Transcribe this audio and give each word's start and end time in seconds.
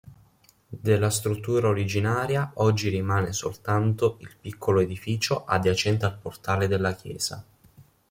Della 0.67 1.11
struttura 1.11 1.67
originaria 1.67 2.49
oggi 2.55 2.89
rimane 2.89 3.33
soltanto 3.33 4.17
il 4.21 4.35
piccolo 4.41 4.79
edificio 4.79 5.45
adiacente 5.45 6.05
al 6.05 6.17
portale 6.17 6.67
della 6.67 6.95
chiesa. 6.95 7.45